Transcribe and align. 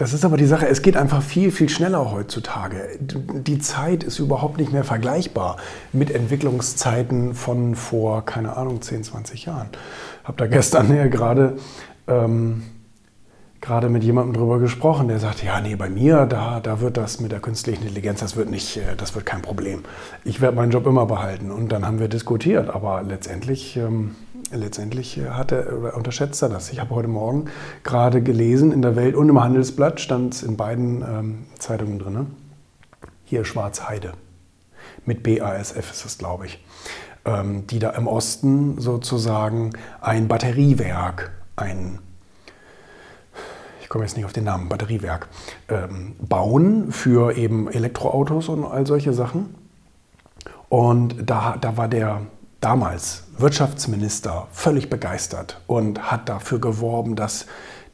Das 0.00 0.14
ist 0.14 0.24
aber 0.24 0.38
die 0.38 0.46
Sache, 0.46 0.66
es 0.66 0.80
geht 0.80 0.96
einfach 0.96 1.22
viel, 1.22 1.52
viel 1.52 1.68
schneller 1.68 2.10
heutzutage. 2.10 2.98
Die 2.98 3.58
Zeit 3.58 4.02
ist 4.02 4.18
überhaupt 4.18 4.56
nicht 4.56 4.72
mehr 4.72 4.82
vergleichbar 4.82 5.58
mit 5.92 6.10
Entwicklungszeiten 6.10 7.34
von 7.34 7.74
vor, 7.74 8.24
keine 8.24 8.56
Ahnung, 8.56 8.80
10, 8.80 9.04
20 9.04 9.44
Jahren. 9.44 9.68
Ich 10.22 10.28
habe 10.28 10.38
da 10.38 10.46
gestern 10.46 10.96
ja 10.96 11.06
gerade 11.06 11.58
ähm, 12.08 12.62
gerade 13.60 13.90
mit 13.90 14.02
jemandem 14.02 14.34
darüber 14.34 14.58
gesprochen, 14.58 15.08
der 15.08 15.18
sagte, 15.18 15.44
ja, 15.46 15.60
nee, 15.60 15.76
bei 15.76 15.90
mir, 15.90 16.24
da, 16.26 16.60
da 16.60 16.80
wird 16.80 16.96
das 16.96 17.20
mit 17.20 17.30
der 17.30 17.40
künstlichen 17.40 17.82
Intelligenz, 17.82 18.20
das 18.20 18.36
wird 18.36 18.50
nicht, 18.50 18.78
äh, 18.78 18.96
das 18.96 19.14
wird 19.14 19.26
kein 19.26 19.42
Problem. 19.42 19.84
Ich 20.24 20.40
werde 20.40 20.56
meinen 20.56 20.70
Job 20.70 20.86
immer 20.86 21.06
behalten. 21.06 21.50
Und 21.50 21.70
dann 21.72 21.86
haben 21.86 21.98
wir 21.98 22.08
diskutiert, 22.08 22.70
aber 22.70 23.02
letztendlich, 23.02 23.76
ähm, 23.76 24.16
letztendlich 24.52 25.18
äh, 25.18 25.30
hat 25.30 25.52
er, 25.52 25.78
oder 25.78 25.96
unterschätzt 25.96 26.42
er 26.42 26.48
das. 26.48 26.70
Ich 26.70 26.80
habe 26.80 26.94
heute 26.94 27.08
Morgen 27.08 27.46
gerade 27.82 28.22
gelesen, 28.22 28.72
in 28.72 28.82
der 28.82 28.96
Welt 28.96 29.14
und 29.14 29.28
im 29.28 29.40
Handelsblatt 29.40 30.00
stand 30.00 30.34
es 30.34 30.42
in 30.42 30.56
beiden 30.56 31.02
ähm, 31.02 31.46
Zeitungen 31.58 31.98
drin, 31.98 32.26
hier 33.24 33.44
Schwarzheide. 33.44 34.12
Mit 35.04 35.22
BASF 35.22 35.90
ist 35.90 36.04
es, 36.04 36.18
glaube 36.18 36.46
ich. 36.46 36.64
Ähm, 37.24 37.66
die 37.66 37.78
da 37.78 37.90
im 37.90 38.06
Osten 38.06 38.80
sozusagen 38.80 39.70
ein 40.00 40.26
Batteriewerk, 40.26 41.32
ein 41.56 41.98
komme 43.90 44.04
jetzt 44.04 44.16
nicht 44.16 44.24
auf 44.24 44.32
den 44.32 44.44
Namen, 44.44 44.68
Batteriewerk, 44.70 45.28
ähm, 45.68 46.14
bauen 46.20 46.92
für 46.92 47.36
eben 47.36 47.68
Elektroautos 47.68 48.48
und 48.48 48.64
all 48.64 48.86
solche 48.86 49.12
Sachen. 49.12 49.54
Und 50.70 51.16
da, 51.28 51.56
da 51.60 51.76
war 51.76 51.88
der 51.88 52.22
damals 52.60 53.24
Wirtschaftsminister 53.36 54.48
völlig 54.52 54.90
begeistert 54.90 55.60
und 55.66 56.10
hat 56.10 56.28
dafür 56.28 56.60
geworben, 56.60 57.16
dass 57.16 57.46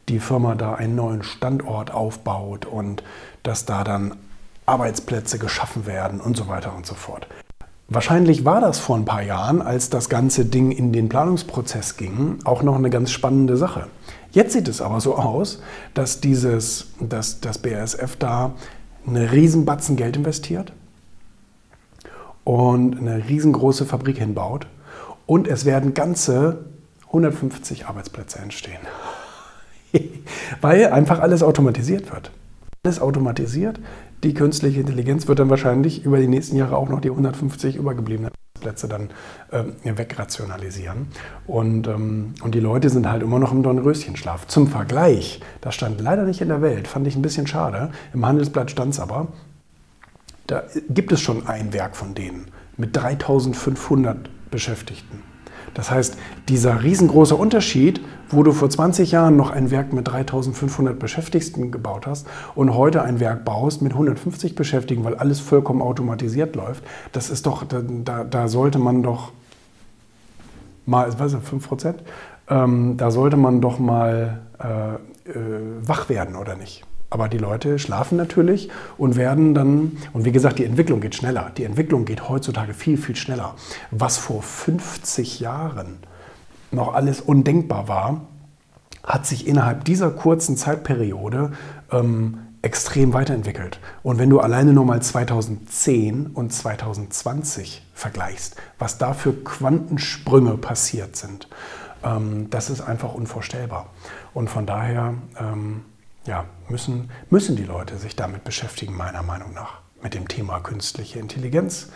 die 0.08 0.20
Firma 0.20 0.54
da 0.54 0.74
einen 0.74 0.94
neuen 0.94 1.22
Standort 1.22 1.92
aufbaut 1.92 2.66
und 2.66 3.02
dass 3.42 3.64
da 3.64 3.84
dann 3.84 4.16
Arbeitsplätze 4.66 5.38
geschaffen 5.38 5.86
werden 5.86 6.20
und 6.20 6.36
so 6.36 6.48
weiter 6.48 6.74
und 6.74 6.86
so 6.86 6.94
fort. 6.94 7.26
Wahrscheinlich 7.88 8.44
war 8.44 8.60
das 8.60 8.80
vor 8.80 8.96
ein 8.96 9.04
paar 9.04 9.22
Jahren, 9.22 9.62
als 9.62 9.90
das 9.90 10.08
ganze 10.08 10.44
Ding 10.44 10.72
in 10.72 10.92
den 10.92 11.08
Planungsprozess 11.08 11.96
ging, 11.96 12.40
auch 12.44 12.64
noch 12.64 12.74
eine 12.74 12.90
ganz 12.90 13.12
spannende 13.12 13.56
Sache. 13.56 13.86
Jetzt 14.32 14.52
sieht 14.52 14.66
es 14.66 14.82
aber 14.82 15.00
so 15.00 15.16
aus, 15.16 15.62
dass, 15.94 16.20
dieses, 16.20 16.88
dass 16.98 17.40
das 17.40 17.58
BASF 17.58 18.16
da 18.16 18.54
eine 19.06 19.30
Riesenbatzen 19.30 19.94
Geld 19.94 20.16
investiert 20.16 20.72
und 22.46 22.96
eine 23.00 23.28
riesengroße 23.28 23.84
Fabrik 23.84 24.18
hinbaut 24.18 24.68
und 25.26 25.48
es 25.48 25.64
werden 25.64 25.94
ganze 25.94 26.66
150 27.08 27.86
Arbeitsplätze 27.86 28.38
entstehen. 28.38 28.78
Weil 30.60 30.86
einfach 30.86 31.18
alles 31.18 31.42
automatisiert 31.42 32.12
wird. 32.12 32.30
Alles 32.84 33.00
automatisiert, 33.00 33.80
die 34.22 34.32
künstliche 34.32 34.78
Intelligenz 34.78 35.26
wird 35.26 35.40
dann 35.40 35.50
wahrscheinlich 35.50 36.04
über 36.04 36.18
die 36.18 36.28
nächsten 36.28 36.56
Jahre 36.56 36.76
auch 36.76 36.88
noch 36.88 37.00
die 37.00 37.10
150 37.10 37.74
übergebliebenen 37.74 38.30
Plätze 38.60 38.86
dann 38.86 39.10
ähm, 39.50 39.74
wegrationalisieren. 39.82 41.08
Und, 41.48 41.88
ähm, 41.88 42.34
und 42.42 42.54
die 42.54 42.60
Leute 42.60 42.90
sind 42.90 43.10
halt 43.10 43.24
immer 43.24 43.40
noch 43.40 43.50
im 43.50 43.64
Dornröschenschlaf. 43.64 44.46
Zum 44.46 44.68
Vergleich, 44.68 45.40
das 45.60 45.74
stand 45.74 46.00
leider 46.00 46.22
nicht 46.22 46.40
in 46.40 46.48
der 46.48 46.62
Welt, 46.62 46.86
fand 46.86 47.08
ich 47.08 47.16
ein 47.16 47.22
bisschen 47.22 47.48
schade. 47.48 47.90
Im 48.14 48.24
Handelsblatt 48.24 48.70
stand 48.70 48.94
es 48.94 49.00
aber, 49.00 49.26
da 50.46 50.64
gibt 50.88 51.12
es 51.12 51.20
schon 51.20 51.46
ein 51.46 51.72
Werk 51.72 51.96
von 51.96 52.14
denen 52.14 52.46
mit 52.76 52.96
3500 52.96 54.50
Beschäftigten. 54.50 55.22
Das 55.74 55.90
heißt, 55.90 56.16
dieser 56.48 56.82
riesengroße 56.82 57.36
Unterschied, 57.36 58.00
wo 58.30 58.42
du 58.42 58.52
vor 58.52 58.70
20 58.70 59.12
Jahren 59.12 59.36
noch 59.36 59.50
ein 59.50 59.70
Werk 59.70 59.92
mit 59.92 60.08
3500 60.08 60.98
Beschäftigten 60.98 61.70
gebaut 61.70 62.06
hast 62.06 62.26
und 62.54 62.74
heute 62.74 63.02
ein 63.02 63.20
Werk 63.20 63.44
baust 63.44 63.82
mit 63.82 63.92
150 63.92 64.54
Beschäftigten, 64.54 65.04
weil 65.04 65.16
alles 65.16 65.40
vollkommen 65.40 65.82
automatisiert 65.82 66.56
läuft, 66.56 66.82
das 67.12 67.28
ist 67.28 67.44
doch, 67.44 67.64
da, 67.64 68.24
da 68.24 68.48
sollte 68.48 68.78
man 68.78 69.02
doch 69.02 69.32
mal, 70.86 71.06
was 71.18 71.32
ist 71.32 71.40
das, 71.42 71.48
5 71.48 71.68
Prozent? 71.68 72.02
Ähm, 72.48 72.96
da 72.96 73.10
sollte 73.10 73.36
man 73.36 73.60
doch 73.60 73.78
mal 73.78 74.40
äh, 74.58 74.94
äh, 75.30 75.34
wach 75.82 76.08
werden, 76.08 76.36
oder 76.36 76.56
nicht? 76.56 76.84
Aber 77.08 77.28
die 77.28 77.38
Leute 77.38 77.78
schlafen 77.78 78.16
natürlich 78.16 78.68
und 78.98 79.16
werden 79.16 79.54
dann, 79.54 79.96
und 80.12 80.24
wie 80.24 80.32
gesagt, 80.32 80.58
die 80.58 80.64
Entwicklung 80.64 81.00
geht 81.00 81.14
schneller. 81.14 81.52
Die 81.56 81.64
Entwicklung 81.64 82.04
geht 82.04 82.28
heutzutage 82.28 82.74
viel, 82.74 82.98
viel 82.98 83.16
schneller. 83.16 83.54
Was 83.90 84.18
vor 84.18 84.42
50 84.42 85.40
Jahren 85.40 85.98
noch 86.72 86.94
alles 86.94 87.20
undenkbar 87.20 87.88
war, 87.88 88.22
hat 89.04 89.24
sich 89.24 89.46
innerhalb 89.46 89.84
dieser 89.84 90.10
kurzen 90.10 90.56
Zeitperiode 90.56 91.52
ähm, 91.92 92.38
extrem 92.62 93.12
weiterentwickelt. 93.12 93.78
Und 94.02 94.18
wenn 94.18 94.28
du 94.28 94.40
alleine 94.40 94.72
nur 94.72 94.84
mal 94.84 95.00
2010 95.00 96.26
und 96.26 96.52
2020 96.52 97.86
vergleichst, 97.94 98.56
was 98.80 98.98
da 98.98 99.14
für 99.14 99.32
Quantensprünge 99.32 100.56
passiert 100.56 101.14
sind, 101.14 101.48
ähm, 102.02 102.50
das 102.50 102.68
ist 102.68 102.80
einfach 102.80 103.14
unvorstellbar. 103.14 103.90
Und 104.34 104.50
von 104.50 104.66
daher, 104.66 105.14
ähm, 105.38 105.82
ja, 106.26 106.44
müssen, 106.68 107.10
müssen 107.30 107.56
die 107.56 107.64
Leute 107.64 107.96
sich 107.98 108.16
damit 108.16 108.44
beschäftigen, 108.44 108.96
meiner 108.96 109.22
Meinung 109.22 109.54
nach, 109.54 109.80
mit 110.02 110.14
dem 110.14 110.28
Thema 110.28 110.60
künstliche 110.60 111.18
Intelligenz 111.18 111.90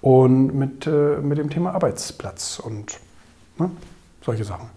und 0.00 0.54
mit, 0.54 0.86
äh, 0.86 1.18
mit 1.18 1.38
dem 1.38 1.50
Thema 1.50 1.72
Arbeitsplatz 1.72 2.58
und 2.58 2.98
ne, 3.58 3.70
solche 4.22 4.44
Sachen. 4.44 4.70